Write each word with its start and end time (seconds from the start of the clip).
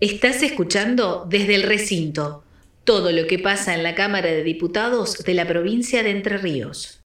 Estás 0.00 0.44
escuchando 0.44 1.26
desde 1.28 1.56
el 1.56 1.64
recinto 1.64 2.44
todo 2.84 3.10
lo 3.10 3.26
que 3.26 3.40
pasa 3.40 3.74
en 3.74 3.82
la 3.82 3.96
Cámara 3.96 4.28
de 4.28 4.44
Diputados 4.44 5.24
de 5.24 5.34
la 5.34 5.44
provincia 5.44 6.04
de 6.04 6.10
Entre 6.10 6.38
Ríos. 6.38 7.00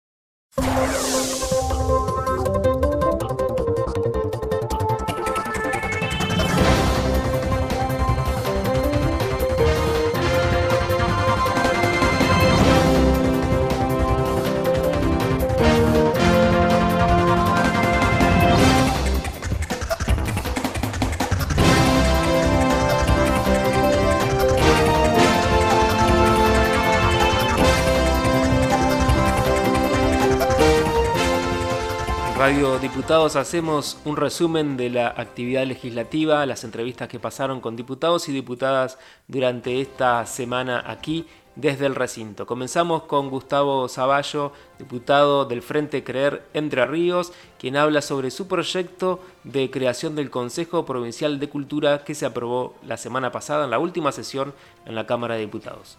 Radio 32.51 32.79
Diputados 32.79 33.37
hacemos 33.37 33.97
un 34.03 34.17
resumen 34.17 34.75
de 34.75 34.89
la 34.89 35.07
actividad 35.07 35.65
legislativa, 35.65 36.45
las 36.45 36.65
entrevistas 36.65 37.07
que 37.07 37.17
pasaron 37.17 37.61
con 37.61 37.77
diputados 37.77 38.27
y 38.27 38.33
diputadas 38.33 38.97
durante 39.29 39.79
esta 39.79 40.25
semana 40.25 40.83
aquí 40.85 41.25
desde 41.55 41.85
el 41.85 41.95
recinto. 41.95 42.45
Comenzamos 42.45 43.03
con 43.03 43.29
Gustavo 43.29 43.87
Zavallo, 43.87 44.51
diputado 44.77 45.45
del 45.45 45.61
Frente 45.61 46.03
Creer 46.03 46.43
Entre 46.53 46.85
Ríos, 46.85 47.31
quien 47.57 47.77
habla 47.77 48.01
sobre 48.01 48.31
su 48.31 48.49
proyecto 48.49 49.23
de 49.45 49.71
creación 49.71 50.17
del 50.17 50.29
Consejo 50.29 50.85
Provincial 50.85 51.39
de 51.39 51.47
Cultura 51.47 52.03
que 52.03 52.15
se 52.15 52.25
aprobó 52.25 52.75
la 52.85 52.97
semana 52.97 53.31
pasada 53.31 53.63
en 53.63 53.71
la 53.71 53.79
última 53.79 54.11
sesión 54.11 54.53
en 54.85 54.95
la 54.95 55.07
Cámara 55.07 55.35
de 55.35 55.41
Diputados. 55.41 55.97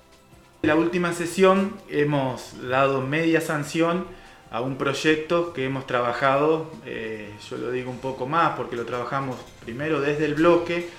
En 0.61 0.69
la 0.69 0.77
última 0.77 1.14
sesión 1.14 1.78
hemos 1.89 2.53
dado 2.69 3.00
media 3.00 3.41
sanción 3.41 4.05
a 4.53 4.61
un 4.61 4.77
proyecto 4.77 5.55
que 5.55 5.64
hemos 5.64 5.86
trabajado, 5.86 6.70
eh, 6.84 7.31
yo 7.48 7.56
lo 7.56 7.70
digo 7.70 7.91
un 7.91 8.00
poco 8.00 8.27
más 8.27 8.55
porque 8.55 8.77
lo 8.77 8.84
trabajamos 8.84 9.39
primero 9.64 10.03
desde 10.03 10.27
el 10.27 10.34
bloque, 10.34 10.91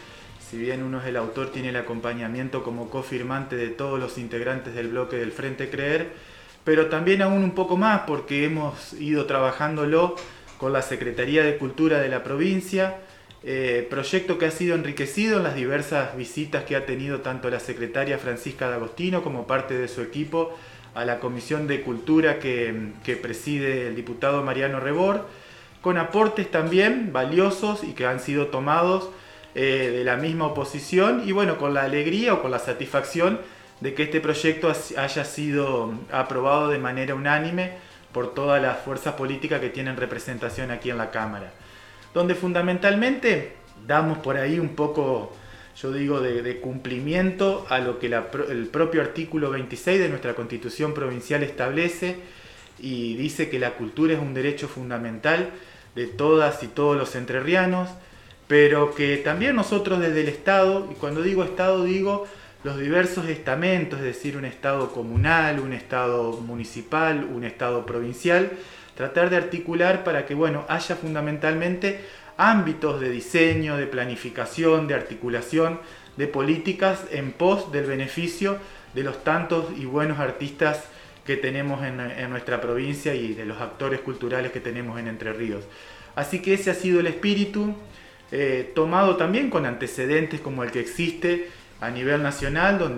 si 0.50 0.58
bien 0.58 0.82
uno 0.82 1.00
es 1.00 1.06
el 1.06 1.18
autor, 1.18 1.52
tiene 1.52 1.70
el 1.70 1.76
acompañamiento 1.76 2.64
como 2.64 2.90
cofirmante 2.90 3.56
de 3.56 3.68
todos 3.70 4.00
los 4.00 4.18
integrantes 4.18 4.74
del 4.74 4.88
bloque 4.88 5.18
del 5.18 5.32
Frente 5.32 5.70
Creer, 5.70 6.14
pero 6.64 6.88
también 6.88 7.22
aún 7.22 7.44
un 7.44 7.52
poco 7.52 7.78
más 7.78 8.02
porque 8.08 8.44
hemos 8.44 8.94
ido 8.94 9.28
trabajándolo 9.28 10.16
con 10.58 10.74
la 10.74 10.82
Secretaría 10.82 11.44
de 11.44 11.58
Cultura 11.58 12.00
de 12.00 12.10
la 12.10 12.24
provincia, 12.24 13.02
eh, 13.44 13.86
proyecto 13.88 14.40
que 14.40 14.48
ha 14.48 14.52
sido 14.52 14.74
enriquecido 14.74 15.38
en 15.38 15.44
las 15.44 15.54
diversas 15.54 16.18
visitas 16.18 16.64
que 16.64 16.76
ha 16.76 16.88
tenido 16.88 17.22
tanto 17.22 17.52
la 17.52 17.60
secretaria 17.60 18.18
Francisca 18.18 18.68
D'Agostino 18.68 19.22
como 19.22 19.46
parte 19.46 19.78
de 19.78 19.88
su 19.88 20.02
equipo 20.02 20.58
a 20.96 21.06
la 21.06 21.20
Comisión 21.20 21.68
de 21.68 21.82
Cultura 21.82 22.40
que, 22.40 23.20
preside 23.22 23.88
el 23.88 23.96
diputado 23.96 24.44
Mariano 24.44 24.80
Rebor, 24.80 25.28
con 25.82 25.98
aportes 25.98 26.50
también 26.50 27.12
valiosos 27.12 27.84
y 27.84 27.94
que 27.94 28.06
han 28.06 28.20
sido 28.20 28.48
tomados 28.48 29.10
eh, 29.56 29.92
de 29.94 30.04
la 30.04 30.16
misma 30.16 30.48
oposición 30.48 31.24
y 31.28 31.32
bueno, 31.32 31.58
con 31.58 31.74
la 31.74 31.84
alegría 31.84 32.34
o 32.34 32.42
con 32.42 32.52
la 32.52 32.60
satisfacción 32.60 33.40
de 33.82 33.94
que 33.94 34.04
este 34.04 34.22
proyecto 34.22 34.72
haya 34.98 35.26
sido 35.26 35.94
aprobado 36.12 36.70
de 36.70 36.78
manera 36.78 37.16
unánime 37.16 37.72
por 38.14 38.34
todas 38.34 38.62
las 38.62 38.80
fuerzas 38.80 39.16
políticas 39.16 39.60
que 39.60 39.70
tienen 39.70 39.98
representación 39.98 40.72
aquí 40.72 40.90
en 40.90 40.98
la 40.98 41.12
Cámara, 41.12 41.52
donde 42.14 42.36
fundamentalmente 42.36 43.58
damos 43.86 44.20
por 44.20 44.38
ahí 44.38 44.60
un 44.60 44.70
poco 44.70 45.36
yo 45.76 45.92
digo, 45.92 46.22
de, 46.22 46.60
cumplimiento 46.60 47.66
a 47.70 47.80
lo 47.80 48.00
que 48.00 48.08
el 48.08 48.68
propio 48.68 49.02
artículo 49.02 49.50
26 49.50 50.00
de 50.00 50.10
nuestra 50.10 50.36
constitución 50.36 50.94
provincial 50.94 51.44
establece 51.44 52.18
y 52.80 53.16
dice 53.16 53.50
que 53.50 53.60
la 53.60 53.72
cultura 53.72 54.14
es 54.14 54.20
un 54.20 54.34
derecho 54.34 54.68
fundamental 54.68 55.50
de 55.96 56.08
todas 56.08 56.64
y 56.64 56.68
todos 56.68 56.98
los 56.98 57.16
entrerrianos, 57.16 57.90
pero 58.48 58.94
que 58.94 59.18
también 59.18 59.56
nosotros 59.56 60.00
desde 60.00 60.22
el 60.22 60.30
Estado, 60.30 60.90
y 60.92 60.96
cuando 60.96 61.22
digo 61.22 61.44
Estado 61.44 61.84
digo 61.84 62.28
los 62.64 62.80
diversos 62.80 63.28
estamentos, 63.28 64.00
es 64.00 64.06
decir, 64.06 64.38
un 64.38 64.46
Estado 64.46 64.92
comunal, 64.92 65.60
un 65.60 65.74
Estado 65.74 66.32
municipal, 66.38 67.26
un 67.26 67.44
Estado 67.44 67.86
provincial, 67.86 68.52
tratar 68.96 69.30
de 69.30 69.38
articular 69.38 70.04
para 70.04 70.26
que, 70.26 70.34
bueno, 70.34 70.66
haya 70.70 70.96
fundamentalmente 70.96 72.00
ámbitos 72.38 73.00
de 73.00 73.10
diseño, 73.10 73.78
de 73.78 73.88
planificación, 73.88 74.88
de 74.88 74.96
articulación 74.96 75.80
de 76.18 76.28
políticas 76.28 77.06
en 77.12 77.32
pos 77.32 77.72
del 77.72 77.86
beneficio 77.86 78.58
de 78.94 79.04
los 79.04 79.24
tantos 79.24 79.66
y 79.78 79.86
buenos 79.86 80.20
artistas 80.20 80.86
que 81.26 81.38
tenemos 81.38 81.84
en, 81.84 81.98
nuestra 82.30 82.62
provincia 82.62 83.16
y 83.16 83.34
de 83.34 83.46
los 83.46 83.60
actores 83.62 84.02
culturales 84.02 84.52
que 84.52 84.60
tenemos 84.60 85.00
en 85.00 85.08
Entre 85.08 85.34
Ríos. 85.34 85.64
Así 86.16 86.42
que 86.42 86.54
ese 86.54 86.70
ha 86.70 86.76
sido 86.76 87.00
el 87.00 87.08
espíritu, 87.08 87.74
eh, 88.32 88.72
tomado 88.76 89.16
también 89.16 89.50
con 89.50 89.66
antecedentes 89.66 90.42
como 90.42 90.64
el 90.64 90.72
que 90.72 90.80
existe 90.80 91.48
a 91.80 91.90
nivel 91.90 92.22
nacional, 92.22 92.76
un 92.76 92.98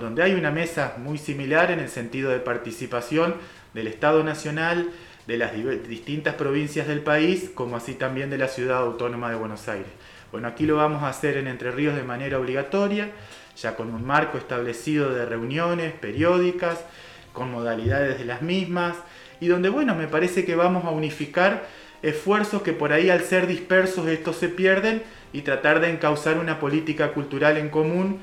donde 0.00 0.22
hay 0.22 0.34
una 0.34 0.50
mesa 0.50 0.94
muy 0.98 1.18
similar 1.18 1.70
en 1.70 1.80
el 1.80 1.88
sentido 1.88 2.30
de 2.30 2.38
participación 2.38 3.34
del 3.74 3.86
Estado 3.88 4.22
Nacional, 4.22 4.90
de 5.30 5.38
las 5.38 5.52
distintas 5.88 6.34
provincias 6.34 6.88
del 6.88 7.02
país, 7.02 7.52
como 7.54 7.76
así 7.76 7.94
también 7.94 8.30
de 8.30 8.38
la 8.38 8.48
ciudad 8.48 8.78
autónoma 8.78 9.30
de 9.30 9.36
Buenos 9.36 9.68
Aires. 9.68 9.86
Bueno, 10.32 10.48
aquí 10.48 10.66
lo 10.66 10.74
vamos 10.74 11.04
a 11.04 11.08
hacer 11.08 11.36
en 11.36 11.46
Entre 11.46 11.70
Ríos 11.70 11.94
de 11.94 12.02
manera 12.02 12.36
obligatoria, 12.36 13.12
ya 13.56 13.76
con 13.76 13.94
un 13.94 14.04
marco 14.04 14.38
establecido 14.38 15.14
de 15.14 15.26
reuniones 15.26 15.92
periódicas, 15.92 16.84
con 17.32 17.52
modalidades 17.52 18.18
de 18.18 18.24
las 18.24 18.42
mismas, 18.42 18.96
y 19.40 19.46
donde, 19.46 19.68
bueno, 19.68 19.94
me 19.94 20.08
parece 20.08 20.44
que 20.44 20.56
vamos 20.56 20.84
a 20.84 20.90
unificar 20.90 21.64
esfuerzos 22.02 22.62
que 22.62 22.72
por 22.72 22.92
ahí 22.92 23.08
al 23.08 23.20
ser 23.20 23.46
dispersos 23.46 24.08
estos 24.08 24.34
se 24.34 24.48
pierden 24.48 25.00
y 25.32 25.42
tratar 25.42 25.80
de 25.80 25.90
encauzar 25.90 26.38
una 26.38 26.58
política 26.58 27.12
cultural 27.12 27.56
en 27.56 27.68
común 27.68 28.18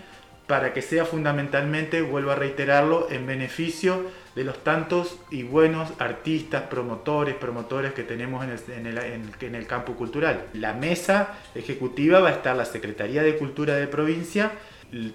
para 0.48 0.74
que 0.74 0.82
sea 0.82 1.06
fundamentalmente, 1.06 2.02
vuelvo 2.02 2.32
a 2.32 2.36
reiterarlo, 2.36 3.08
en 3.12 3.28
beneficio 3.28 4.06
de 4.34 4.46
los 4.46 4.64
tantos 4.64 5.20
y 5.30 5.44
buenos 5.44 5.92
artistas, 6.00 6.64
promotores, 6.64 7.36
promotores 7.36 7.94
que 7.94 8.04
tenemos 8.04 8.46
en 8.46 9.56
el, 9.56 9.68
campo 9.68 9.94
cultural. 9.94 10.46
La 10.54 10.74
mesa 10.74 11.34
ejecutiva 11.54 12.22
va 12.22 12.30
a 12.30 12.34
estar 12.34 12.56
la 12.56 12.64
Secretaría 12.64 13.24
de 13.24 13.36
Cultura 13.36 13.76
de 13.76 13.88
provincia, 13.88 14.54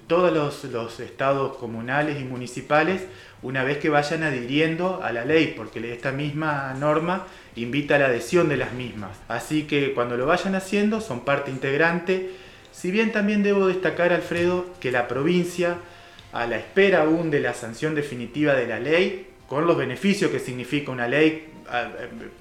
todos 0.06 0.32
los, 0.34 0.64
los 0.64 1.00
estados 1.00 1.56
comunales 1.56 2.20
y 2.20 2.24
municipales, 2.24 3.06
una 3.40 3.64
vez 3.64 3.78
que 3.78 3.88
vayan 3.88 4.22
adhiriendo 4.24 5.00
a 5.02 5.12
la 5.12 5.24
ley, 5.24 5.54
porque 5.56 5.92
esta 5.92 6.12
misma 6.12 6.74
norma 6.74 7.26
invita 7.56 7.96
a 7.96 7.98
la 8.00 8.06
adhesión 8.06 8.50
de 8.50 8.58
las 8.58 8.74
mismas. 8.74 9.18
Así 9.28 9.62
que 9.62 9.94
cuando 9.94 10.18
lo 10.18 10.26
vayan 10.26 10.54
haciendo 10.54 11.00
son 11.00 11.20
parte 11.20 11.50
integrante 11.50 12.30
si 12.72 12.90
bien 12.90 13.12
también 13.12 13.42
debo 13.42 13.66
destacar, 13.66 14.12
Alfredo, 14.12 14.66
que 14.80 14.90
la 14.90 15.06
provincia, 15.06 15.76
a 16.32 16.46
la 16.46 16.56
espera 16.56 17.02
aún 17.02 17.30
de 17.30 17.40
la 17.40 17.54
sanción 17.54 17.94
definitiva 17.94 18.54
de 18.54 18.66
la 18.66 18.80
ley, 18.80 19.28
con 19.46 19.66
los 19.66 19.76
beneficios 19.76 20.30
que 20.30 20.38
significa 20.38 20.90
una 20.90 21.06
ley, 21.06 21.48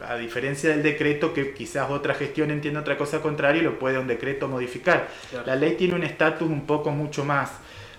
a, 0.02 0.16
diferencia 0.16 0.70
del 0.70 0.82
decreto, 0.82 1.34
que 1.34 1.54
quizás 1.54 1.90
otra 1.90 2.14
gestión 2.14 2.52
entienda 2.52 2.80
otra 2.80 2.98
cosa 2.98 3.22
contraria 3.22 3.62
y 3.62 3.66
lo 3.66 3.80
puede 3.80 3.98
un 3.98 4.08
decreto 4.08 4.48
modificar. 4.48 5.10
La 5.46 5.56
ley 5.56 5.76
tiene 5.76 5.96
un 5.96 6.04
estatus 6.04 6.50
un 6.50 6.66
poco 6.66 6.92
mucho 6.92 7.26
más, 7.26 7.52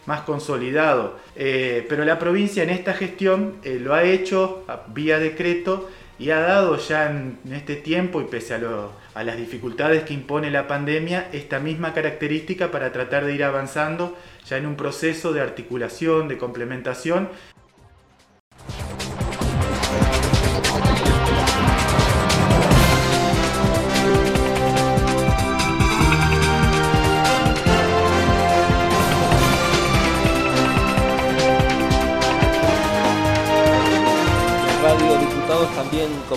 más 0.06 0.22
consolidado, 0.22 1.18
eh, 1.36 1.84
pero 1.88 2.04
la 2.04 2.18
provincia 2.18 2.62
en 2.62 2.70
esta 2.70 2.94
gestión 2.94 3.56
eh, 3.62 3.78
lo 3.80 3.94
ha 3.94 4.02
hecho 4.02 4.64
vía 4.88 5.18
decreto 5.18 5.90
y 6.18 6.30
ha 6.30 6.40
dado 6.40 6.76
ya 6.76 7.10
en, 7.10 7.38
este 7.52 7.76
tiempo 7.76 8.20
y 8.20 8.24
pese 8.24 8.54
a, 8.54 8.58
las 9.22 9.36
dificultades 9.36 10.04
que 10.04 10.14
impone 10.14 10.50
la 10.50 10.66
pandemia 10.66 11.28
esta 11.32 11.60
misma 11.60 11.92
característica 11.92 12.70
para 12.70 12.92
tratar 12.92 13.26
de 13.26 13.34
ir 13.34 13.44
avanzando 13.44 14.16
ya 14.46 14.56
en 14.56 14.66
un 14.66 14.76
proceso 14.76 15.32
de 15.32 15.42
articulación, 15.42 16.28
de 16.28 16.38
complementación 16.38 17.28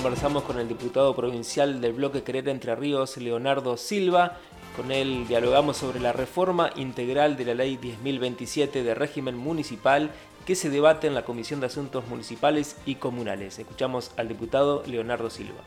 conversamos 0.05 0.43
con 0.43 0.59
el 0.59 0.67
diputado 0.67 1.15
provincial 1.15 1.81
del 1.81 1.93
bloque 1.93 2.21
Querer 2.21 2.47
Entre 2.49 2.75
Ríos, 2.75 3.17
Leonardo 3.17 3.75
Silva. 3.75 4.37
Con 4.75 4.91
él 4.91 5.25
dialogamos 5.27 5.77
sobre 5.77 5.99
la 5.99 6.13
reforma 6.13 6.69
integral 6.75 7.35
de 7.35 7.45
la 7.45 7.55
ley 7.55 7.79
10.027 7.81 8.83
de 8.83 8.93
régimen 8.93 9.35
municipal 9.35 10.11
que 10.45 10.53
se 10.53 10.69
debate 10.69 11.07
en 11.07 11.15
la 11.15 11.25
Comisión 11.25 11.59
de 11.59 11.65
Asuntos 11.65 12.07
Municipales 12.07 12.77
y 12.85 12.95
Comunales. 12.95 13.57
Escuchamos 13.57 14.11
al 14.15 14.27
diputado 14.27 14.83
Leonardo 14.85 15.31
Silva. 15.31 15.61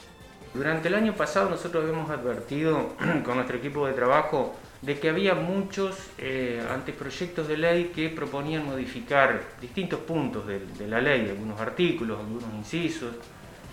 Durante 0.54 0.86
el 0.86 0.94
año 0.94 1.14
pasado 1.14 1.50
nosotros 1.50 1.82
habíamos 1.82 2.08
advertido 2.08 2.90
con 3.24 3.34
nuestro 3.34 3.56
equipo 3.56 3.88
de 3.88 3.94
trabajo 3.94 4.54
de 4.82 5.00
que 5.00 5.08
había 5.08 5.34
muchos 5.34 5.96
eh, 6.16 6.62
anteproyectos 6.70 7.48
de 7.48 7.56
ley 7.56 7.90
que 7.92 8.08
proponían 8.08 8.64
modificar 8.64 9.42
distintos 9.60 9.98
puntos 9.98 10.46
de, 10.46 10.86
la 10.86 11.00
ley, 11.00 11.28
algunos 11.28 11.60
artículos, 11.60 12.20
algunos 12.20 12.54
incisos. 12.56 13.16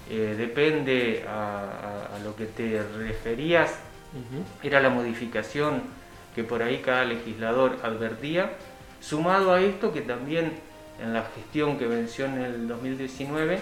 Eh, 0.10 0.36
depende 0.38 1.26
a, 1.28 2.20
lo 2.24 2.36
que 2.36 2.46
te 2.46 2.82
referías, 2.98 3.80
era 4.64 4.80
la 4.80 4.90
modificación 4.90 5.82
que 6.34 6.44
por 6.44 6.62
ahí 6.62 6.80
cada 6.80 7.06
legislador 7.06 7.80
advertía, 7.84 8.52
sumado 9.00 9.54
a 9.54 9.62
esto 9.62 9.92
que 9.94 10.02
también 10.02 10.54
en 11.02 11.14
la 11.14 11.26
gestión 11.36 11.78
que 11.78 11.88
venció 11.88 12.26
en 12.26 12.42
el 12.42 12.68
2019 12.68 13.60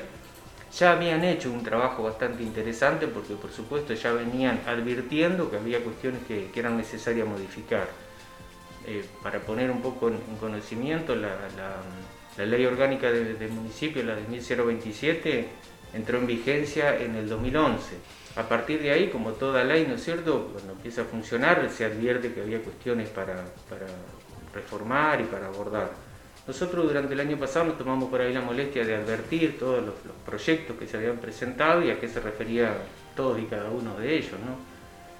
ya 0.77 0.91
habían 0.93 1.23
hecho 1.23 1.51
un 1.51 1.63
trabajo 1.63 2.03
bastante 2.03 2.41
interesante 2.41 3.07
porque 3.07 3.35
por 3.35 3.51
supuesto 3.51 3.93
ya 3.93 4.11
venían 4.11 4.59
advirtiendo 4.67 5.49
que 5.51 5.57
había 5.57 5.83
cuestiones 5.83 6.21
que, 6.27 6.49
eran 6.55 6.77
necesarias 6.77 7.27
modificar. 7.27 7.87
Eh, 8.85 9.05
para 9.21 9.39
poner 9.39 9.71
un 9.71 9.81
poco 9.81 10.09
en, 10.09 10.19
conocimiento, 10.39 11.15
la, 11.15 11.37
ley 12.37 12.65
orgánica 12.65 13.11
del 13.11 13.51
municipio, 13.51 14.03
la 14.03 14.15
de 14.15 14.23
1027, 14.23 15.47
entró 15.93 16.17
en 16.17 16.27
vigencia 16.27 16.97
en 16.97 17.15
el 17.15 17.29
2011. 17.29 17.95
A 18.35 18.43
partir 18.43 18.81
de 18.81 18.91
ahí, 18.91 19.09
como 19.09 19.31
toda 19.31 19.63
ley, 19.63 19.85
¿no 19.87 19.95
es 19.95 20.03
cierto?, 20.03 20.49
cuando 20.51 20.73
empieza 20.73 21.03
a 21.03 21.05
funcionar 21.05 21.69
se 21.69 21.85
advierte 21.85 22.33
que 22.33 22.41
había 22.41 22.61
cuestiones 22.61 23.09
para, 23.09 23.45
para 23.69 23.85
reformar 24.53 25.21
y 25.21 25.25
para 25.25 25.47
abordar. 25.47 25.91
Nosotros 26.45 26.85
durante 26.85 27.13
el 27.13 27.19
año 27.21 27.37
pasado 27.37 27.65
nos 27.65 27.77
tomamos 27.77 28.09
por 28.09 28.19
ahí 28.19 28.33
la 28.33 28.41
molestia 28.41 28.83
de 28.83 28.95
advertir 28.95 29.57
todos 29.57 29.81
los, 29.83 29.95
proyectos 30.25 30.75
que 30.77 30.87
se 30.87 30.97
habían 30.97 31.17
presentado 31.17 31.81
y 31.81 31.89
a 31.89 31.99
qué 31.99 32.09
se 32.09 32.19
refería 32.19 32.75
todos 33.15 33.39
y 33.39 33.45
cada 33.45 33.69
uno 33.69 33.95
de 33.95 34.17
ellos. 34.17 34.33
¿no? 34.33 34.57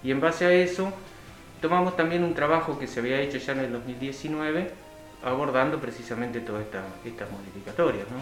Y 0.03 0.11
en 0.11 0.19
base 0.19 0.45
a 0.45 0.51
eso 0.51 0.91
tomamos 1.61 1.95
también 1.95 2.23
un 2.23 2.33
trabajo 2.33 2.77
que 2.77 2.87
se 2.87 2.99
había 2.99 3.21
hecho 3.21 3.37
ya 3.37 3.53
en 3.53 3.59
el 3.59 3.71
2019 3.71 4.71
abordando 5.23 5.79
precisamente 5.79 6.41
todas 6.41 6.65
estas 7.05 7.31
modificatorias. 7.31 8.05
¿no? 8.11 8.17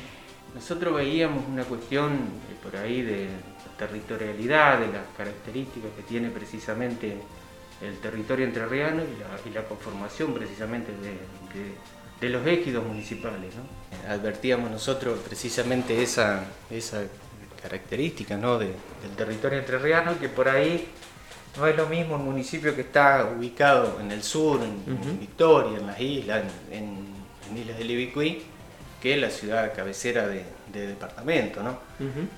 Nosotros 0.53 0.95
veíamos 0.95 1.43
una 1.47 1.63
cuestión 1.63 2.19
por 2.61 2.75
ahí 2.75 3.01
de 3.01 3.29
territorialidad, 3.77 4.79
de 4.79 4.87
las 4.87 5.05
características 5.17 5.91
que 5.95 6.03
tiene 6.03 6.29
precisamente 6.29 7.17
el 7.81 7.97
territorio 7.99 8.45
entrerriano 8.45 9.01
y 9.03 9.53
la, 9.53 9.63
conformación 9.63 10.33
precisamente 10.33 10.91
de 10.91 11.17
de 12.21 12.29
los 12.29 12.45
ejidos 12.45 12.85
municipales. 12.85 13.53
¿no? 13.55 14.09
Advertíamos 14.09 14.69
nosotros 14.71 15.19
precisamente 15.27 16.01
esa, 16.01 16.45
esa 16.69 17.03
característica 17.61 18.37
¿no? 18.37 18.59
del 18.59 18.75
territorio 19.17 19.59
entrerriano, 19.59 20.17
que 20.19 20.29
por 20.29 20.47
ahí 20.47 20.87
no 21.57 21.67
es 21.67 21.75
lo 21.75 21.87
mismo 21.87 22.15
un 22.15 22.25
municipio 22.25 22.75
que 22.75 22.81
está 22.81 23.29
ubicado 23.37 23.99
en 23.99 24.11
el 24.11 24.23
sur, 24.23 24.61
en, 24.61 25.19
Victoria, 25.19 25.79
en 25.79 25.87
las 25.87 25.99
islas, 25.99 26.43
en, 26.71 27.11
Islas 27.53 27.77
del 27.79 27.91
Ibicuí, 27.91 28.43
que 29.01 29.17
la 29.17 29.29
ciudad 29.29 29.73
cabecera 29.75 30.27
de, 30.27 30.45
departamento. 30.71 31.61
¿no? 31.63 31.79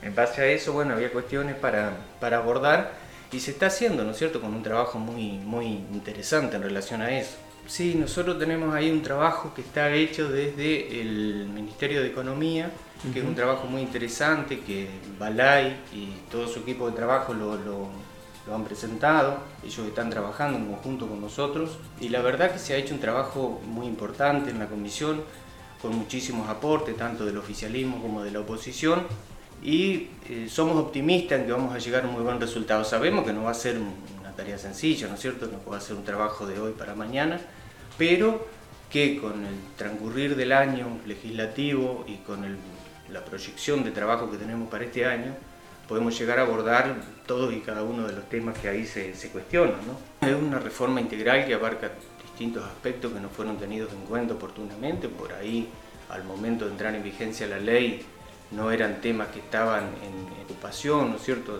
En 0.01 0.15
base 0.15 0.41
a 0.41 0.45
eso, 0.45 0.73
bueno, 0.73 0.93
había 0.93 1.11
cuestiones 1.11 1.55
para, 1.55 1.91
para 2.19 2.37
abordar 2.37 2.91
y 3.31 3.39
se 3.39 3.51
está 3.51 3.67
haciendo, 3.67 4.03
¿no 4.03 4.11
es 4.11 4.17
cierto?, 4.17 4.39
con 4.39 4.53
un 4.53 4.63
trabajo 4.63 4.99
muy, 4.99 5.33
muy 5.39 5.65
interesante 5.65 6.55
en 6.55 6.63
relación 6.63 7.01
a 7.01 7.17
eso. 7.17 7.35
Sí, 7.65 7.95
nosotros 7.95 8.37
tenemos 8.37 8.75
ahí 8.75 8.91
un 8.91 9.01
trabajo 9.01 9.53
que 9.53 9.61
está 9.61 9.91
hecho 9.91 10.29
desde 10.29 11.01
el 11.01 11.47
Ministerio 11.53 12.01
de 12.01 12.09
Economía, 12.09 12.69
que 13.11 13.19
es 13.19 13.25
un 13.25 13.35
trabajo 13.35 13.67
muy 13.67 13.81
interesante, 13.81 14.61
que 14.61 14.87
Balay 15.17 15.75
y 15.93 16.09
todo 16.31 16.47
su 16.47 16.59
equipo 16.59 16.89
de 16.89 16.95
trabajo 16.95 17.33
lo, 17.33 17.89
han 18.53 18.63
presentado, 18.65 19.37
ellos 19.63 19.87
están 19.87 20.09
trabajando 20.09 20.57
en 20.57 20.67
conjunto 20.67 21.07
con 21.07 21.21
nosotros 21.21 21.77
y 21.99 22.09
la 22.09 22.21
verdad 22.21 22.51
que 22.51 22.59
se 22.59 22.73
ha 22.73 22.77
hecho 22.77 22.93
un 22.93 22.99
trabajo 22.99 23.61
muy 23.65 23.87
importante 23.87 24.51
en 24.51 24.59
la 24.59 24.67
comisión, 24.67 25.23
con 25.83 25.93
muchísimos 25.97 26.49
aportes, 26.49 26.95
tanto 26.95 27.25
del 27.25 27.37
oficialismo 27.37 28.01
como 28.01 28.23
de 28.23 28.31
la 28.31 28.39
oposición, 28.39 29.05
y 29.61 30.07
eh, 30.29 30.47
somos 30.49 30.77
optimistas 30.77 31.41
en 31.41 31.45
que 31.45 31.51
vamos 31.51 31.75
a 31.75 31.77
llegar 31.77 32.05
a 32.05 32.07
un 32.07 32.13
muy 32.13 32.23
buen 32.23 32.39
resultado. 32.39 32.85
Sabemos 32.85 33.25
que 33.25 33.33
no 33.33 33.43
va 33.43 33.51
a 33.51 33.53
ser 33.53 33.77
una 33.77 34.31
tarea 34.33 34.57
sencilla, 34.57 35.09
¿no 35.09 35.15
es 35.15 35.19
cierto? 35.19 35.47
No 35.47 35.57
puede 35.57 35.81
ser 35.81 35.97
un 35.97 36.05
trabajo 36.05 36.47
de 36.47 36.57
hoy 36.57 36.71
para 36.71 36.95
mañana, 36.95 37.41
pero 37.97 38.47
que 38.89 39.19
con 39.19 39.45
el 39.45 39.55
transcurrir 39.75 40.37
del 40.37 40.53
año 40.53 40.87
legislativo 41.05 42.05
y 42.07 42.15
con 42.17 42.45
la 43.11 43.25
proyección 43.25 43.83
de 43.83 43.91
trabajo 43.91 44.31
que 44.31 44.37
tenemos 44.37 44.69
para 44.69 44.85
este 44.85 45.05
año, 45.05 45.35
podemos 45.89 46.17
llegar 46.17 46.39
a 46.39 46.43
abordar 46.43 46.95
todos 47.25 47.53
y 47.53 47.59
cada 47.59 47.83
uno 47.83 48.07
de 48.07 48.13
los 48.13 48.29
temas 48.29 48.57
que 48.57 48.69
ahí 48.69 48.85
se, 48.85 49.11
cuestionan. 49.33 49.75
Es 50.21 50.33
una 50.33 50.59
reforma 50.59 51.01
integral 51.01 51.45
que 51.45 51.53
abarca 51.53 51.91
distintos 52.33 52.65
aspectos 52.65 53.13
que 53.13 53.19
no 53.19 53.29
fueron 53.29 53.57
tenidos 53.57 53.91
en 53.93 54.01
cuenta 54.01 54.33
oportunamente, 54.33 55.07
por 55.07 55.33
ahí 55.33 55.69
al 56.09 56.23
momento 56.23 56.65
de 56.65 56.71
entrar 56.71 56.93
en 56.93 57.03
vigencia 57.03 57.47
la 57.47 57.59
ley 57.59 58.05
no 58.51 58.71
eran 58.71 59.01
temas 59.01 59.29
que 59.29 59.39
estaban 59.39 59.85
en 60.03 60.43
ocupación, 60.43 61.11
¿no 61.11 61.15
es 61.15 61.23
cierto?, 61.23 61.59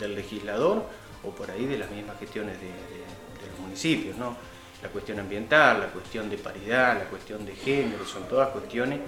del 0.00 0.14
legislador 0.14 0.84
o 1.22 1.30
por 1.30 1.50
ahí 1.50 1.66
de 1.66 1.78
las 1.78 1.90
mismas 1.90 2.18
gestiones 2.18 2.58
de, 2.60 2.66
de 2.66 3.50
los 3.50 3.60
municipios, 3.60 4.16
¿no? 4.16 4.36
la 4.82 4.88
cuestión 4.88 5.18
ambiental, 5.18 5.80
la 5.80 5.86
cuestión 5.88 6.30
de 6.30 6.38
paridad, 6.38 6.98
la 6.98 7.04
cuestión 7.04 7.44
de 7.44 7.54
género, 7.54 8.04
son 8.06 8.28
todas 8.28 8.50
cuestiones 8.50 9.00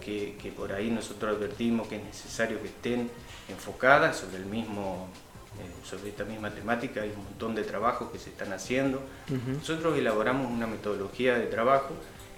que, 0.00 0.52
por 0.56 0.72
ahí 0.72 0.90
nosotros 0.90 1.36
advertimos 1.36 1.86
que 1.86 1.96
es 1.96 2.04
necesario 2.04 2.62
que 2.62 2.68
estén 2.68 3.10
enfocadas 3.46 4.16
sobre 4.16 4.38
el 4.38 4.46
mismo 4.46 5.08
sobre 5.84 6.10
esta 6.10 6.24
misma 6.24 6.50
temática, 6.50 7.02
hay 7.02 7.10
un 7.10 7.24
montón 7.24 7.54
de 7.54 7.64
trabajos 7.64 8.10
que 8.10 8.18
se 8.18 8.30
están 8.30 8.52
haciendo. 8.52 9.02
Nosotros 9.46 9.96
elaboramos 9.98 10.50
una 10.50 10.66
metodología 10.66 11.38
de 11.38 11.46
trabajo 11.46 11.94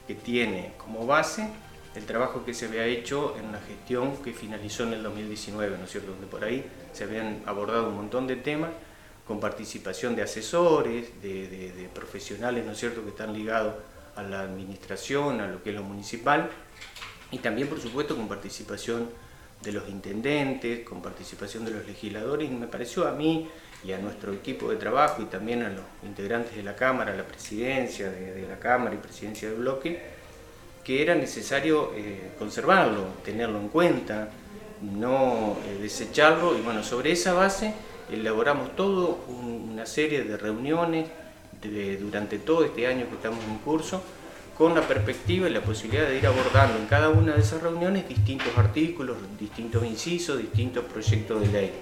que 0.06 0.14
tiene 0.14 0.72
como 0.78 1.06
base 1.06 1.48
el 1.94 2.06
trabajo 2.06 2.44
que 2.44 2.54
se 2.54 2.66
había 2.66 2.84
hecho 2.84 3.36
en 3.36 3.50
la 3.50 3.58
gestión 3.60 4.16
que 4.22 4.32
finalizó 4.32 4.84
en 4.84 4.94
el 4.94 5.02
2019, 5.02 5.76
¿no 5.76 5.84
es 5.84 5.90
cierto? 5.90 6.12
Donde 6.12 6.26
por 6.26 6.44
ahí 6.44 6.64
se 6.92 7.04
habían 7.04 7.42
abordado 7.46 7.88
un 7.88 7.96
montón 7.96 8.26
de 8.26 8.36
temas 8.36 8.70
con 9.26 9.40
participación 9.40 10.14
de 10.14 10.22
asesores, 10.22 11.20
de, 11.20 11.88
profesionales, 11.94 12.64
¿no 12.64 12.72
es 12.72 12.78
cierto?, 12.78 13.02
que 13.02 13.10
están 13.10 13.32
ligados 13.32 13.74
a 14.16 14.22
la 14.22 14.40
administración, 14.40 15.40
a 15.40 15.46
lo 15.46 15.62
que 15.62 15.70
es 15.70 15.76
lo 15.76 15.82
municipal, 15.82 16.50
y 17.30 17.38
también, 17.38 17.68
por 17.68 17.80
supuesto, 17.80 18.16
con 18.16 18.28
participación 18.28 19.08
de 19.62 19.72
los 19.72 19.88
intendentes, 19.88 20.86
con 20.86 21.02
participación 21.02 21.64
de 21.64 21.72
los 21.72 21.86
legisladores, 21.86 22.50
y 22.50 22.54
me 22.54 22.66
pareció 22.66 23.06
a 23.06 23.12
mí 23.12 23.48
y 23.84 23.92
a 23.92 23.98
nuestro 23.98 24.32
equipo 24.32 24.70
de 24.70 24.76
trabajo 24.76 25.22
y 25.22 25.26
también 25.26 25.62
a 25.62 25.70
los 25.70 25.84
integrantes 26.02 26.56
de 26.56 26.62
la 26.62 26.76
Cámara, 26.76 27.14
la 27.14 27.26
presidencia 27.26 28.10
de, 28.10 28.46
la 28.48 28.58
Cámara 28.58 28.94
y 28.94 28.98
presidencia 28.98 29.48
del 29.48 29.58
bloque, 29.58 30.00
que 30.84 31.02
era 31.02 31.14
necesario 31.14 31.92
eh, 31.94 32.32
conservarlo, 32.38 33.04
tenerlo 33.24 33.58
en 33.58 33.68
cuenta, 33.68 34.30
no 34.82 35.56
eh, 35.66 35.78
desecharlo, 35.80 36.56
y 36.56 36.62
bueno, 36.62 36.82
sobre 36.82 37.12
esa 37.12 37.34
base 37.34 37.74
elaboramos 38.10 38.74
toda 38.76 39.16
una 39.28 39.86
serie 39.86 40.24
de 40.24 40.36
reuniones 40.36 41.06
durante 42.00 42.38
todo 42.38 42.64
este 42.64 42.86
año 42.86 43.06
que 43.08 43.14
estamos 43.16 43.44
en 43.44 43.58
curso, 43.58 44.02
con 44.60 44.74
la 44.74 44.86
perspectiva 44.86 45.48
y 45.48 45.54
la 45.54 45.62
posibilidad 45.62 46.06
de 46.06 46.18
ir 46.18 46.26
abordando 46.26 46.78
en 46.78 46.84
cada 46.84 47.08
una 47.08 47.32
de 47.32 47.40
esas 47.40 47.62
reuniones 47.62 48.06
distintos 48.06 48.48
artículos, 48.58 49.16
distintos 49.38 49.82
incisos, 49.86 50.36
distintos 50.36 50.84
proyectos 50.84 51.40
de 51.40 51.46
ley. 51.48 51.72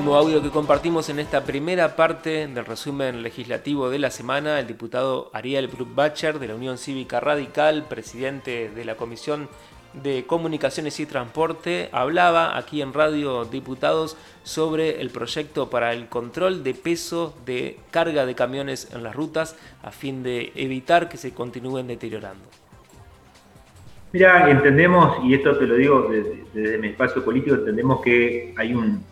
Audio 0.00 0.42
que 0.42 0.50
compartimos 0.50 1.10
en 1.10 1.18
esta 1.18 1.44
primera 1.44 1.96
parte 1.96 2.48
del 2.48 2.64
resumen 2.64 3.22
legislativo 3.22 3.90
de 3.90 3.98
la 3.98 4.10
semana, 4.10 4.58
el 4.58 4.66
diputado 4.66 5.30
Ariel 5.34 5.68
Bruckbacher 5.68 6.38
de 6.38 6.48
la 6.48 6.54
Unión 6.54 6.78
Cívica 6.78 7.20
Radical, 7.20 7.84
presidente 7.84 8.70
de 8.70 8.84
la 8.86 8.96
Comisión 8.96 9.50
de 9.92 10.24
Comunicaciones 10.26 10.98
y 10.98 11.04
Transporte, 11.04 11.90
hablaba 11.92 12.56
aquí 12.56 12.80
en 12.80 12.94
Radio 12.94 13.44
Diputados 13.44 14.16
sobre 14.44 15.02
el 15.02 15.10
proyecto 15.10 15.68
para 15.68 15.92
el 15.92 16.08
control 16.08 16.64
de 16.64 16.72
peso 16.72 17.34
de 17.44 17.78
carga 17.90 18.24
de 18.24 18.34
camiones 18.34 18.88
en 18.92 19.02
las 19.02 19.14
rutas 19.14 19.56
a 19.82 19.90
fin 19.90 20.22
de 20.22 20.52
evitar 20.54 21.10
que 21.10 21.18
se 21.18 21.34
continúen 21.34 21.86
deteriorando. 21.86 22.61
Mira, 24.12 24.50
entendemos, 24.50 25.18
y 25.24 25.34
esto 25.34 25.56
te 25.56 25.66
lo 25.66 25.74
digo 25.76 26.10
desde 26.52 26.76
mi 26.78 26.88
espacio 26.88 27.24
político, 27.24 27.56
entendemos 27.56 28.02
que 28.02 28.54
hay 28.58 28.74
un 28.74 29.02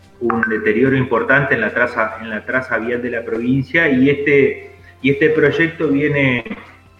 deterioro 0.47 0.95
importante 0.95 1.55
en 1.55 1.61
la 1.61 1.73
traza, 1.73 2.17
en 2.21 2.29
la 2.29 2.45
traza 2.45 2.77
vial 2.77 3.01
de 3.01 3.09
la 3.09 3.25
provincia 3.25 3.89
y 3.89 4.09
este, 4.11 4.75
y 5.01 5.09
este 5.09 5.31
proyecto 5.31 5.87
viene 5.87 6.43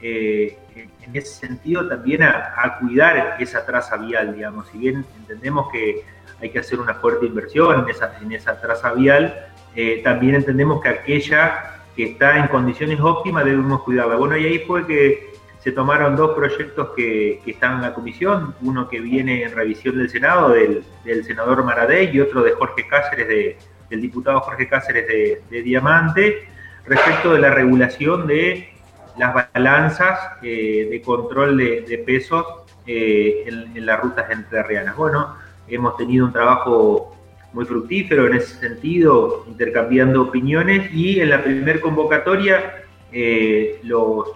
eh, 0.01 0.57
en 0.75 1.15
ese 1.15 1.47
sentido 1.47 1.87
también 1.87 2.23
a, 2.23 2.77
cuidar 2.79 3.37
esa 3.39 3.65
traza 3.65 3.97
vial, 3.97 4.35
digamos. 4.35 4.67
Si 4.69 4.79
bien 4.79 5.05
entendemos 5.19 5.71
que 5.71 6.01
hay 6.41 6.49
que 6.49 6.59
hacer 6.59 6.79
una 6.79 6.95
fuerte 6.95 7.27
inversión 7.27 7.81
en 7.81 7.89
esa, 7.89 8.17
en 8.19 8.31
esa 8.31 8.59
traza 8.59 8.93
vial, 8.93 9.47
eh, 9.75 10.01
también 10.03 10.35
entendemos 10.35 10.81
que 10.81 10.89
aquella 10.89 11.83
que 11.95 12.03
está 12.05 12.37
en 12.37 12.47
condiciones 12.47 12.99
óptimas 12.99 13.45
debemos 13.45 13.83
cuidarla. 13.83 14.15
Bueno, 14.15 14.37
y 14.37 14.45
ahí 14.45 14.59
fue 14.59 14.87
que 14.87 15.30
se 15.63 15.71
tomaron 15.71 16.15
dos 16.15 16.35
proyectos 16.35 16.89
que, 16.95 17.39
están 17.45 17.75
en 17.75 17.81
la 17.81 17.93
comisión, 17.93 18.55
uno 18.61 18.89
que 18.89 18.99
viene 18.99 19.43
en 19.43 19.53
revisión 19.53 19.97
del 19.97 20.09
Senado, 20.09 20.49
del, 20.49 20.83
senador 21.23 21.63
Maradei, 21.63 22.09
y 22.11 22.19
otro 22.19 22.41
de 22.41 22.51
Jorge 22.51 22.87
Cáceres, 22.87 23.27
de, 23.27 23.57
del 23.89 24.01
diputado 24.01 24.39
Jorge 24.41 24.67
Cáceres 24.67 25.07
de, 25.07 25.61
Diamante, 25.61 26.47
respecto 26.85 27.33
de 27.33 27.39
la 27.39 27.51
regulación 27.51 28.25
de 28.25 28.69
las 29.17 29.33
balanzas 29.53 30.19
eh, 30.41 30.87
de 30.89 31.01
control 31.01 31.57
de, 31.57 32.03
pesos 32.05 32.45
eh, 32.87 33.43
en, 33.45 33.77
en, 33.77 33.85
las 33.85 33.99
rutas 33.99 34.31
entrerrianas. 34.31 34.95
Bueno, 34.95 35.35
hemos 35.67 35.95
tenido 35.95 36.25
un 36.25 36.33
trabajo 36.33 37.15
muy 37.53 37.65
fructífero 37.65 38.27
en 38.27 38.35
ese 38.35 38.55
sentido, 38.55 39.45
intercambiando 39.47 40.23
opiniones 40.23 40.91
y 40.93 41.19
en 41.19 41.29
la 41.29 41.43
primer 41.43 41.81
convocatoria 41.81 42.83
eh, 43.11 43.79
los, 43.83 44.29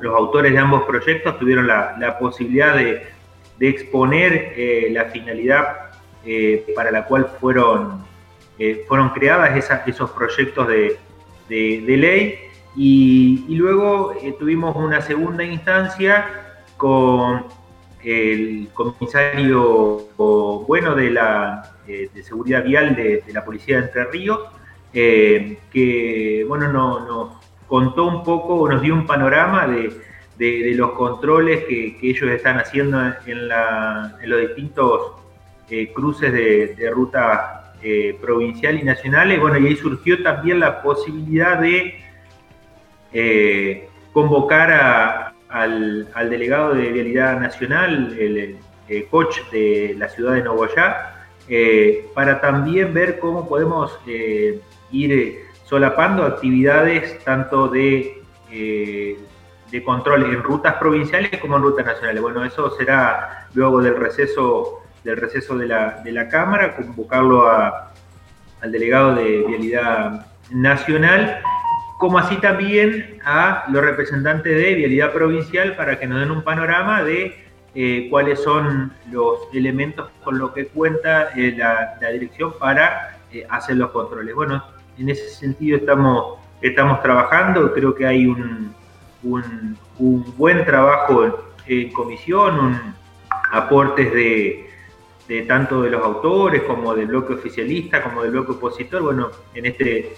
los, 0.00 0.14
autores 0.14 0.52
de 0.52 0.58
ambos 0.58 0.82
proyectos 0.84 1.38
tuvieron 1.38 1.66
la, 1.66 2.16
posibilidad 2.18 2.74
de, 2.74 3.06
exponer 3.60 4.52
eh, 4.56 4.88
la 4.92 5.06
finalidad 5.06 5.90
eh, 6.24 6.64
para 6.74 6.90
la 6.90 7.04
cual 7.04 7.26
fueron, 7.40 8.04
fueron 8.86 9.10
creadas 9.10 9.56
esos 9.86 10.10
proyectos 10.10 10.68
de, 10.68 10.98
ley. 11.48 12.38
Y, 12.76 13.56
luego 13.56 14.14
tuvimos 14.38 14.76
una 14.76 15.00
segunda 15.00 15.42
instancia 15.42 16.56
con 16.76 17.46
el 18.04 18.68
comisario 18.74 20.06
bueno 20.16 20.94
de 20.94 21.10
la 21.10 21.78
de 21.88 22.22
seguridad 22.22 22.64
vial 22.64 22.94
de, 22.94 23.24
la 23.32 23.44
policía 23.44 23.78
de 23.78 23.86
Entre 23.86 24.04
Ríos, 24.04 24.40
eh, 24.92 25.58
que 25.72 26.44
bueno 26.46 26.68
nos 26.72 27.47
contó 27.68 28.06
un 28.06 28.24
poco, 28.24 28.68
nos 28.68 28.82
dio 28.82 28.94
un 28.94 29.06
panorama 29.06 29.66
de, 29.66 30.72
los 30.74 30.92
controles 30.92 31.64
que, 31.64 31.98
ellos 32.02 32.30
están 32.30 32.58
haciendo 32.58 33.00
en, 33.26 33.48
los 34.28 34.40
distintos 34.40 35.12
eh, 35.70 35.92
cruces 35.92 36.32
de, 36.32 36.90
ruta 36.92 37.74
eh, 37.82 38.18
provincial 38.20 38.78
y 38.80 38.82
nacionales. 38.82 39.40
Bueno, 39.40 39.58
y 39.58 39.66
ahí 39.68 39.76
surgió 39.76 40.22
también 40.22 40.60
la 40.60 40.82
posibilidad 40.82 41.60
de 41.60 42.00
convocar 44.12 44.72
a, 44.72 45.28
al, 45.48 46.30
delegado 46.30 46.74
de 46.74 46.92
Vialidad 46.92 47.40
Nacional, 47.40 48.16
el, 48.18 48.58
coach 49.10 49.40
de 49.52 49.94
la 49.98 50.08
ciudad 50.08 50.34
de 50.34 50.42
Nogoyá, 50.42 51.26
eh, 51.48 52.06
para 52.14 52.40
también 52.40 52.94
ver 52.94 53.18
cómo 53.18 53.46
podemos 53.46 53.98
eh, 54.06 54.60
ir 54.90 55.12
eh, 55.12 55.44
solapando 55.68 56.24
actividades 56.24 57.22
tanto 57.24 57.68
de, 57.68 58.22
de 58.50 59.84
control 59.84 60.24
en 60.24 60.42
rutas 60.42 60.74
provinciales 60.74 61.30
como 61.40 61.56
en 61.56 61.62
rutas 61.62 61.84
nacionales. 61.84 62.22
Bueno, 62.22 62.44
eso 62.44 62.70
será 62.76 63.48
luego 63.54 63.82
del 63.82 63.96
receso, 63.96 64.82
del 65.04 65.16
receso 65.16 65.56
de, 65.56 65.66
la, 65.66 66.00
de 66.02 66.12
la 66.12 66.28
Cámara, 66.28 66.74
convocarlo 66.74 67.50
al 67.50 68.72
delegado 68.72 69.14
de 69.14 69.44
Vialidad 69.46 70.26
Nacional 70.50 71.42
como 71.98 72.18
así 72.18 72.36
también 72.36 73.18
a 73.24 73.64
los 73.68 73.84
representantes 73.84 74.56
de 74.56 74.74
Vialidad 74.74 75.12
Provincial 75.12 75.74
para 75.76 75.98
que 75.98 76.06
nos 76.06 76.20
den 76.20 76.30
un 76.30 76.42
panorama 76.42 77.02
de 77.02 77.44
eh, 77.74 78.06
cuáles 78.08 78.40
son 78.40 78.92
los 79.10 79.40
elementos 79.52 80.08
con 80.22 80.38
los 80.38 80.52
que 80.52 80.68
cuenta 80.68 81.30
eh, 81.36 81.54
la, 81.56 81.98
dirección 82.12 82.52
para 82.58 83.18
eh, 83.32 83.44
hacer 83.50 83.76
los 83.76 83.90
controles. 83.90 84.32
Bueno, 84.34 84.62
en 84.98 85.08
ese 85.08 85.28
sentido 85.28 85.78
estamos, 85.78 86.38
estamos 86.60 87.02
trabajando, 87.02 87.72
creo 87.72 87.94
que 87.94 88.06
hay 88.06 88.26
un, 88.26 88.74
un, 89.22 90.34
buen 90.36 90.64
trabajo 90.64 91.48
en, 91.66 91.92
comisión, 91.92 92.58
un, 92.58 92.94
aportes 93.52 94.12
de, 94.12 94.70
de 95.28 95.42
tanto 95.42 95.82
de 95.82 95.90
los 95.90 96.04
autores 96.04 96.62
como 96.62 96.94
del 96.94 97.06
bloque 97.06 97.34
oficialista, 97.34 98.02
como 98.02 98.22
del 98.22 98.32
bloque 98.32 98.52
opositor. 98.52 99.02
Bueno, 99.02 99.30
en 99.54 99.66
este 99.66 100.16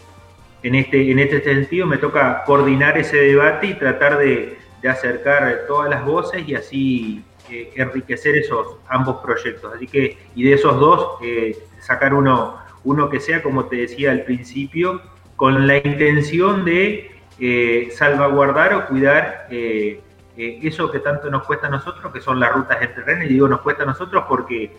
en 0.62 0.74
este, 0.74 1.10
en 1.10 1.18
este 1.18 1.42
sentido 1.42 1.86
me 1.86 1.96
toca 1.96 2.44
coordinar 2.44 2.98
ese 2.98 3.16
debate 3.16 3.68
y 3.68 3.74
tratar 3.74 4.18
de, 4.18 4.58
acercar 4.88 5.66
todas 5.68 5.90
las 5.90 6.02
voces 6.06 6.48
y 6.48 6.54
así 6.54 7.24
eh, 7.50 7.70
enriquecer 7.76 8.34
esos 8.36 8.76
ambos 8.88 9.18
proyectos. 9.22 9.74
Así 9.74 9.86
que, 9.86 10.16
y 10.34 10.44
de 10.44 10.54
esos 10.54 10.80
dos, 10.80 11.18
eh, 11.22 11.54
sacar 11.80 12.14
uno, 12.14 12.58
uno 12.84 13.08
que 13.10 13.20
sea, 13.20 13.42
como 13.42 13.66
te 13.66 13.76
decía 13.76 14.10
al 14.10 14.22
principio, 14.22 15.02
con 15.36 15.66
la 15.66 15.76
intención 15.78 16.64
de 16.64 17.10
eh, 17.38 17.88
salvaguardar 17.92 18.74
o 18.74 18.86
cuidar 18.86 19.46
eso 20.36 20.90
que 20.90 21.00
tanto 21.00 21.30
nos 21.30 21.44
cuesta 21.44 21.66
a 21.66 21.70
nosotros, 21.70 22.12
que 22.12 22.20
son 22.20 22.40
las 22.40 22.52
rutas 22.52 22.80
entre 22.80 23.02
terreno, 23.02 23.24
y 23.24 23.28
digo 23.28 23.46
nos 23.46 23.60
cuesta 23.60 23.82
a 23.82 23.86
nosotros 23.86 24.24
porque 24.26 24.70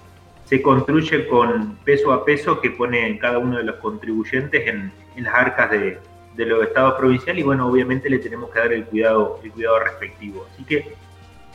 se 0.52 0.62
construye 0.62 1.30
con 1.30 1.78
peso 1.86 2.12
a 2.12 2.26
peso 2.26 2.60
que 2.60 2.72
pone 2.72 3.18
cada 3.20 3.38
uno 3.38 3.56
de 3.58 3.64
los 3.64 3.78
contribuyentes 3.78 4.68
en, 4.68 4.92
las 5.16 5.34
arcas 5.34 5.72
de, 5.72 5.98
los 6.36 6.64
estados 6.64 6.96
provinciales 6.96 7.40
y 7.40 7.46
bueno, 7.46 7.68
obviamente 7.68 8.10
le 8.10 8.20
tenemos 8.20 8.50
que 8.50 8.60
dar 8.60 8.74
el 8.74 8.84
cuidado, 8.84 9.40
el 9.46 9.52
cuidado 9.54 9.80
respectivo. 9.80 10.46
Así 10.52 10.66
que 10.66 10.94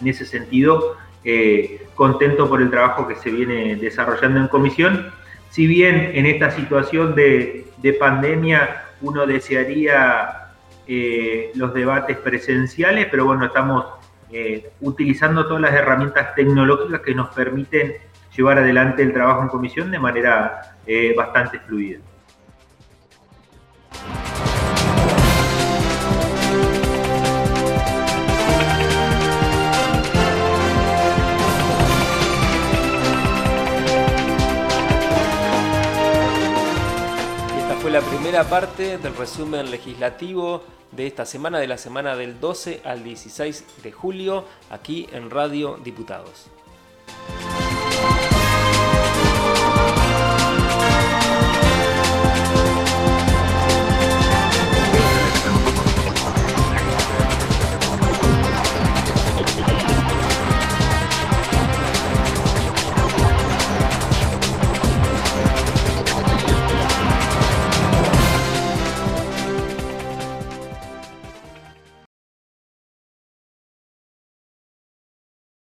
en 0.01 0.09
ese 0.09 0.25
sentido, 0.25 0.97
eh, 1.25 1.87
contento 1.95 2.49
por 2.49 2.63
el 2.63 2.71
trabajo 2.71 3.07
que 3.07 3.17
se 3.17 3.31
viene 3.31 3.77
desarrollando 3.77 4.41
en 4.41 4.49
comisión. 4.49 5.13
Si 5.57 5.67
bien 5.67 6.11
en 6.13 6.27
esta 6.27 6.51
situación 6.51 7.15
de, 7.15 7.65
pandemia 7.99 8.89
uno 9.01 9.27
desearía 9.27 10.51
eh, 10.87 11.51
los 11.55 11.73
debates 11.73 12.19
presenciales, 12.19 13.07
pero 13.11 13.25
bueno, 13.25 13.47
estamos 13.47 13.87
eh, 14.31 14.69
utilizando 14.83 15.47
todas 15.47 15.63
las 15.63 15.73
herramientas 15.73 16.35
tecnológicas 16.35 17.01
que 17.01 17.15
nos 17.15 17.31
permiten 17.31 17.95
llevar 18.37 18.59
adelante 18.59 19.03
el 19.03 19.15
trabajo 19.15 19.45
en 19.45 19.49
comisión 19.49 19.91
de 19.91 19.99
manera 19.99 20.77
eh, 20.87 21.15
bastante 21.17 21.59
fluida. 21.61 22.01
la 37.97 38.03
primera 38.03 38.45
parte 38.45 38.99
del 38.99 39.17
resumen 39.17 39.71
legislativo 39.71 40.63
de 40.93 41.07
esta 41.07 41.25
semana, 41.25 41.59
de 41.59 41.67
la 41.67 41.79
semana 41.79 42.15
del 42.15 42.39
12 42.39 42.83
al 42.85 43.03
16 43.03 43.65
de 43.83 43.91
julio, 43.91 44.45
aquí 44.69 45.09
en 45.13 45.31
Radio 45.31 45.79
Diputados. 45.83 46.51